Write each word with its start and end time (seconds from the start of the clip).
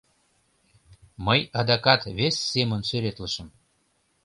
Мый 1.25 1.39
адакат 1.59 2.01
вес 2.17 2.35
семын 2.51 2.81
сӱретлышым. 2.89 3.47